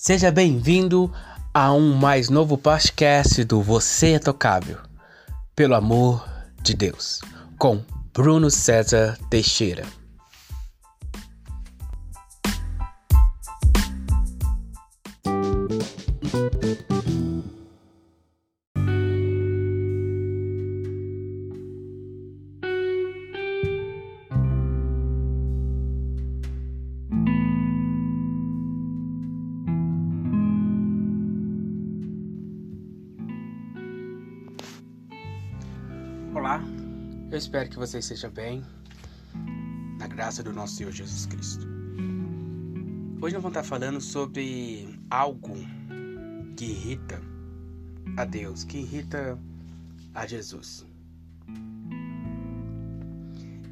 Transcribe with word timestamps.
Seja 0.00 0.30
bem-vindo 0.30 1.12
a 1.52 1.72
um 1.72 1.92
mais 1.92 2.30
novo 2.30 2.56
podcast 2.56 3.42
do 3.42 3.60
Você 3.60 4.12
é 4.12 4.18
Tocável, 4.20 4.78
pelo 5.56 5.74
amor 5.74 6.24
de 6.62 6.72
Deus, 6.72 7.20
com 7.58 7.82
Bruno 8.14 8.48
César 8.48 9.18
Teixeira. 9.28 9.84
Olá, 36.34 36.60
eu 37.30 37.38
espero 37.38 37.70
que 37.70 37.78
você 37.78 38.00
esteja 38.00 38.28
bem, 38.28 38.62
na 39.98 40.06
graça 40.06 40.42
do 40.42 40.52
nosso 40.52 40.74
Senhor 40.74 40.92
Jesus 40.92 41.24
Cristo. 41.24 41.66
Hoje 43.20 43.34
nós 43.34 43.42
vamos 43.42 43.56
estar 43.56 43.62
falando 43.62 43.98
sobre 43.98 45.00
algo 45.10 45.56
que 46.54 46.66
irrita 46.66 47.18
a 48.18 48.26
Deus, 48.26 48.62
que 48.62 48.76
irrita 48.76 49.38
a 50.14 50.26
Jesus. 50.26 50.86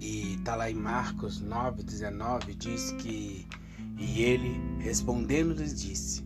E 0.00 0.36
tá 0.44 0.56
lá 0.56 0.68
em 0.68 0.74
Marcos 0.74 1.40
9,19 1.40 2.56
diz 2.56 2.90
que 2.92 3.46
e 3.96 4.22
ele 4.22 4.60
respondendo 4.80 5.54
lhes 5.54 5.80
disse: 5.80 6.24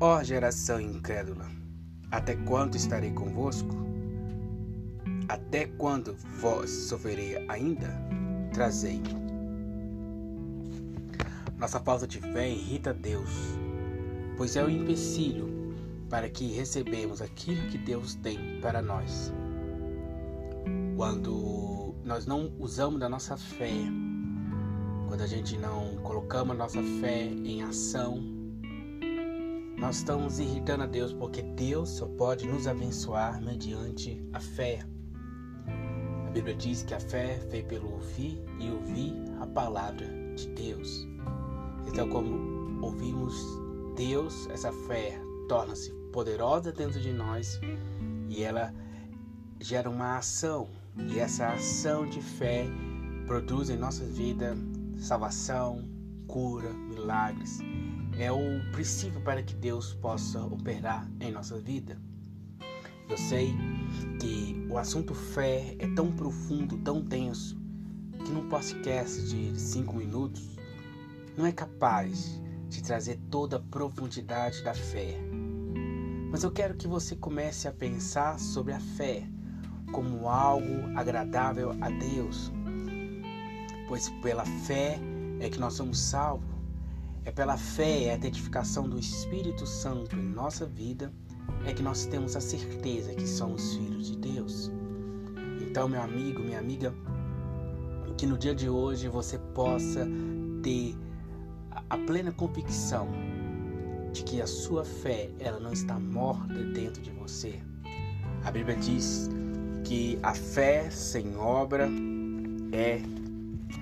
Ó 0.00 0.18
oh, 0.18 0.24
geração 0.24 0.80
incrédula, 0.80 1.48
até 2.10 2.34
quanto 2.34 2.76
estarei 2.76 3.12
convosco? 3.12 3.95
Até 5.28 5.66
quando 5.66 6.14
vós 6.40 6.70
sofrerei 6.70 7.44
ainda? 7.48 7.88
Trazei. 8.52 9.02
Nossa 11.58 11.80
falta 11.80 12.06
de 12.06 12.20
fé 12.20 12.48
irrita 12.50 12.94
Deus, 12.94 13.30
pois 14.36 14.56
é 14.56 14.64
o 14.64 14.70
empecilho 14.70 15.74
para 16.08 16.28
que 16.28 16.52
recebemos 16.52 17.20
aquilo 17.20 17.68
que 17.68 17.78
Deus 17.78 18.14
tem 18.14 18.60
para 18.60 18.80
nós. 18.80 19.32
Quando 20.96 21.94
nós 22.04 22.26
não 22.26 22.52
usamos 22.58 23.00
da 23.00 23.08
nossa 23.08 23.36
fé, 23.36 23.72
quando 25.08 25.22
a 25.22 25.26
gente 25.26 25.58
não 25.58 25.96
colocamos 26.02 26.54
a 26.54 26.58
nossa 26.58 26.82
fé 27.00 27.24
em 27.24 27.62
ação, 27.62 28.22
nós 29.76 29.96
estamos 29.96 30.38
irritando 30.38 30.84
a 30.84 30.86
Deus, 30.86 31.12
porque 31.12 31.42
Deus 31.42 31.90
só 31.90 32.06
pode 32.06 32.46
nos 32.46 32.66
abençoar 32.66 33.42
mediante 33.42 34.24
a 34.32 34.40
fé. 34.40 34.86
Bíblia 36.36 36.54
diz 36.54 36.82
que 36.82 36.92
a 36.92 37.00
fé 37.00 37.40
veio 37.48 37.64
pelo 37.64 37.92
ouvir 37.94 38.44
e 38.60 38.70
ouvir 38.70 39.14
a 39.40 39.46
palavra 39.46 40.06
de 40.34 40.46
Deus. 40.48 41.08
Então, 41.88 42.10
como 42.10 42.84
ouvimos 42.84 43.34
Deus, 43.96 44.46
essa 44.50 44.70
fé 44.86 45.18
torna-se 45.48 45.90
poderosa 46.12 46.70
dentro 46.72 47.00
de 47.00 47.10
nós 47.10 47.58
e 48.28 48.42
ela 48.42 48.74
gera 49.60 49.88
uma 49.88 50.18
ação. 50.18 50.68
E 51.10 51.18
essa 51.18 51.54
ação 51.54 52.06
de 52.06 52.20
fé 52.20 52.66
produz 53.26 53.70
em 53.70 53.78
nossa 53.78 54.04
vida 54.04 54.54
salvação, 54.98 55.88
cura, 56.26 56.70
milagres. 56.70 57.60
É 58.18 58.30
o 58.30 58.60
princípio 58.72 59.22
para 59.22 59.42
que 59.42 59.54
Deus 59.54 59.94
possa 59.94 60.44
operar 60.44 61.10
em 61.18 61.32
nossa 61.32 61.58
vida. 61.58 61.98
Eu 63.08 63.16
sei 63.16 63.54
que 64.20 64.66
o 64.68 64.76
assunto 64.76 65.14
fé 65.14 65.76
é 65.78 65.86
tão 65.94 66.10
profundo, 66.10 66.76
tão 66.78 67.04
tenso, 67.04 67.56
que 68.24 68.32
num 68.32 68.48
podcast 68.48 69.22
de 69.28 69.58
cinco 69.60 69.94
minutos 69.94 70.56
não 71.36 71.46
é 71.46 71.52
capaz 71.52 72.42
de 72.68 72.82
trazer 72.82 73.16
toda 73.30 73.58
a 73.58 73.60
profundidade 73.60 74.60
da 74.64 74.74
fé. 74.74 75.16
Mas 76.32 76.42
eu 76.42 76.50
quero 76.50 76.74
que 76.74 76.88
você 76.88 77.14
comece 77.14 77.68
a 77.68 77.72
pensar 77.72 78.40
sobre 78.40 78.72
a 78.72 78.80
fé 78.80 79.24
como 79.92 80.28
algo 80.28 80.98
agradável 80.98 81.76
a 81.80 81.88
Deus, 81.88 82.50
pois 83.86 84.10
pela 84.20 84.44
fé 84.44 84.98
é 85.38 85.48
que 85.48 85.60
nós 85.60 85.74
somos 85.74 86.00
salvos. 86.00 86.56
É 87.24 87.30
pela 87.30 87.56
fé 87.56 88.02
e 88.02 88.10
a 88.10 88.14
identificação 88.14 88.88
do 88.88 88.98
Espírito 88.98 89.64
Santo 89.64 90.16
em 90.16 90.22
nossa 90.22 90.66
vida 90.66 91.12
é 91.64 91.72
que 91.72 91.82
nós 91.82 92.06
temos 92.06 92.36
a 92.36 92.40
certeza 92.40 93.14
que 93.14 93.26
somos 93.26 93.74
filhos 93.74 94.10
de 94.10 94.16
Deus. 94.16 94.70
Então, 95.60 95.88
meu 95.88 96.00
amigo, 96.00 96.40
minha 96.40 96.58
amiga, 96.58 96.94
que 98.16 98.26
no 98.26 98.38
dia 98.38 98.54
de 98.54 98.68
hoje 98.68 99.08
você 99.08 99.38
possa 99.38 100.06
ter 100.62 100.96
a 101.90 101.98
plena 101.98 102.32
convicção 102.32 103.08
de 104.12 104.22
que 104.22 104.40
a 104.40 104.46
sua 104.46 104.84
fé 104.84 105.30
ela 105.38 105.60
não 105.60 105.72
está 105.72 105.98
morta 106.00 106.54
dentro 106.72 107.02
de 107.02 107.10
você. 107.10 107.60
A 108.44 108.50
Bíblia 108.50 108.76
diz 108.76 109.28
que 109.84 110.18
a 110.22 110.34
fé 110.34 110.88
sem 110.90 111.36
obra 111.36 111.88
é 112.72 113.02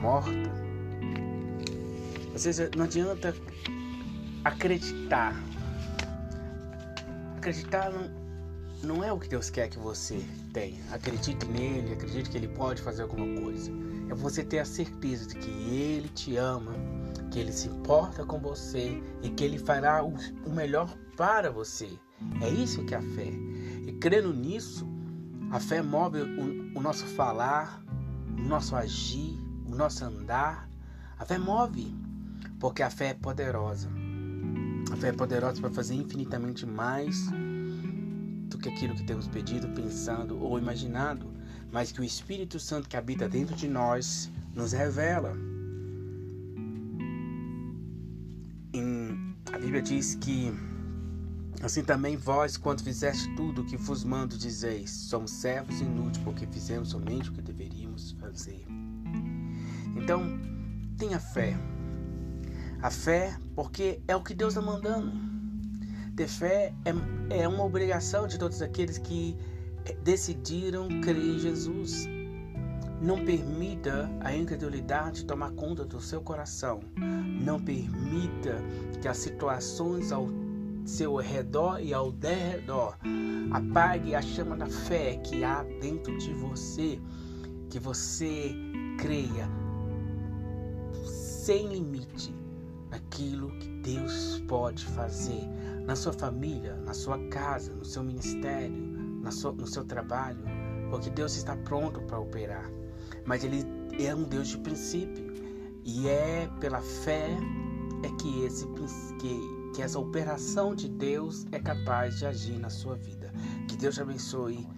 morta. 0.00 0.52
Ou 2.32 2.38
seja, 2.38 2.68
não 2.76 2.84
adianta 2.84 3.34
acreditar 4.44 5.40
acreditar 7.44 7.90
não, 7.90 8.10
não 8.82 9.04
é 9.04 9.12
o 9.12 9.18
que 9.18 9.28
Deus 9.28 9.50
quer 9.50 9.68
que 9.68 9.78
você 9.78 10.24
tenha. 10.54 10.82
Acredite 10.90 11.44
nele, 11.46 11.92
acredite 11.92 12.30
que 12.30 12.38
ele 12.38 12.48
pode 12.48 12.80
fazer 12.80 13.02
alguma 13.02 13.42
coisa. 13.42 13.70
É 14.08 14.14
você 14.14 14.42
ter 14.42 14.60
a 14.60 14.64
certeza 14.64 15.28
de 15.28 15.34
que 15.34 15.50
ele 15.50 16.08
te 16.08 16.36
ama, 16.36 16.72
que 17.30 17.38
ele 17.38 17.52
se 17.52 17.68
importa 17.68 18.24
com 18.24 18.38
você 18.38 19.02
e 19.22 19.28
que 19.28 19.44
ele 19.44 19.58
fará 19.58 20.02
o, 20.02 20.14
o 20.46 20.50
melhor 20.50 20.88
para 21.16 21.50
você. 21.50 21.90
É 22.40 22.48
isso 22.48 22.82
que 22.84 22.94
é 22.94 22.98
a 22.98 23.02
fé. 23.02 23.30
E 23.86 23.92
crendo 24.00 24.32
nisso, 24.32 24.88
a 25.50 25.60
fé 25.60 25.82
move 25.82 26.22
o, 26.22 26.78
o 26.78 26.80
nosso 26.80 27.04
falar, 27.04 27.82
o 28.38 28.42
nosso 28.42 28.74
agir, 28.74 29.38
o 29.66 29.74
nosso 29.74 30.02
andar. 30.02 30.68
A 31.18 31.26
fé 31.26 31.36
move, 31.36 31.94
porque 32.58 32.82
a 32.82 32.88
fé 32.88 33.08
é 33.08 33.14
poderosa. 33.14 33.90
A 34.94 34.96
fé 34.96 35.08
é 35.08 35.12
poderosa 35.12 35.60
para 35.60 35.70
fazer 35.70 35.96
infinitamente 35.96 36.64
mais 36.64 37.28
do 38.48 38.56
que 38.56 38.68
aquilo 38.68 38.94
que 38.94 39.02
temos 39.02 39.26
pedido, 39.26 39.66
pensado 39.70 40.40
ou 40.40 40.56
imaginado, 40.56 41.26
mas 41.72 41.90
que 41.90 42.00
o 42.00 42.04
Espírito 42.04 42.60
Santo 42.60 42.88
que 42.88 42.96
habita 42.96 43.28
dentro 43.28 43.56
de 43.56 43.66
nós 43.66 44.30
nos 44.54 44.70
revela. 44.70 45.36
Em, 48.72 49.34
a 49.52 49.58
Bíblia 49.58 49.82
diz 49.82 50.14
que 50.14 50.52
assim 51.60 51.82
também 51.82 52.16
vós, 52.16 52.56
quando 52.56 52.84
fizeste 52.84 53.28
tudo 53.34 53.62
o 53.62 53.64
que 53.64 53.76
vos 53.76 54.04
mando, 54.04 54.38
dizeis: 54.38 54.92
somos 54.92 55.32
servos 55.32 55.80
inúteis, 55.80 56.18
porque 56.18 56.46
fizemos 56.46 56.90
somente 56.90 57.30
o 57.30 57.32
que 57.32 57.42
deveríamos 57.42 58.12
fazer. 58.12 58.64
Então, 59.96 60.22
tenha 60.96 61.18
fé. 61.18 61.58
A 62.84 62.90
fé, 62.90 63.34
porque 63.54 64.02
é 64.06 64.14
o 64.14 64.22
que 64.22 64.34
Deus 64.34 64.54
está 64.54 64.60
mandando. 64.60 65.10
Ter 66.14 66.28
fé 66.28 66.74
é, 66.84 67.40
é 67.40 67.48
uma 67.48 67.64
obrigação 67.64 68.26
de 68.26 68.38
todos 68.38 68.60
aqueles 68.60 68.98
que 68.98 69.34
decidiram 70.02 71.00
crer 71.00 71.16
em 71.16 71.38
Jesus. 71.38 72.06
Não 73.00 73.24
permita 73.24 74.10
a 74.20 74.36
incredulidade 74.36 75.24
tomar 75.24 75.52
conta 75.52 75.82
do 75.86 75.98
seu 75.98 76.20
coração. 76.20 76.80
Não 77.42 77.58
permita 77.58 78.62
que 79.00 79.08
as 79.08 79.16
situações 79.16 80.12
ao 80.12 80.28
seu 80.84 81.16
redor 81.16 81.80
e 81.80 81.94
ao 81.94 82.12
derredor 82.12 82.98
apague 83.50 84.14
a 84.14 84.20
chama 84.20 84.58
da 84.58 84.66
fé 84.66 85.16
que 85.24 85.42
há 85.42 85.62
dentro 85.80 86.18
de 86.18 86.34
você. 86.34 87.00
Que 87.70 87.78
você 87.78 88.54
creia 88.98 89.48
sem 91.06 91.66
limite 91.68 92.44
aquilo 92.94 93.50
que 93.58 93.68
Deus 93.68 94.42
pode 94.48 94.84
fazer 94.86 95.42
na 95.86 95.96
sua 95.96 96.12
família, 96.12 96.76
na 96.76 96.94
sua 96.94 97.18
casa, 97.28 97.74
no 97.74 97.84
seu 97.84 98.02
ministério, 98.02 98.94
sua, 99.30 99.52
no 99.52 99.66
seu 99.66 99.84
trabalho, 99.84 100.42
porque 100.90 101.10
Deus 101.10 101.36
está 101.36 101.56
pronto 101.56 102.00
para 102.02 102.18
operar. 102.18 102.70
Mas 103.26 103.44
Ele 103.44 103.64
é 103.98 104.14
um 104.14 104.24
Deus 104.24 104.48
de 104.48 104.58
princípio 104.58 105.32
e 105.84 106.08
é 106.08 106.48
pela 106.60 106.80
fé 106.80 107.28
é 108.02 108.08
que, 108.20 108.44
esse, 108.44 108.66
que, 109.18 109.72
que 109.74 109.82
essa 109.82 109.98
operação 109.98 110.74
de 110.74 110.88
Deus 110.88 111.46
é 111.52 111.58
capaz 111.58 112.18
de 112.18 112.26
agir 112.26 112.58
na 112.58 112.70
sua 112.70 112.96
vida. 112.96 113.32
Que 113.68 113.76
Deus 113.76 113.94
te 113.94 114.02
abençoe 114.02 114.68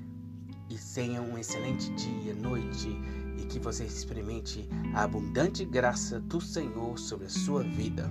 e 0.71 0.77
tenha 0.95 1.21
um 1.21 1.37
excelente 1.37 1.93
dia, 1.95 2.35
noite 2.35 2.99
e 3.37 3.45
que 3.45 3.59
você 3.59 3.85
experimente 3.85 4.69
a 4.95 5.03
abundante 5.05 5.65
graça 5.65 6.21
do 6.21 6.41
Senhor 6.41 6.99
sobre 6.99 7.27
a 7.27 7.31
sua 7.31 7.63
vida. 7.63 8.11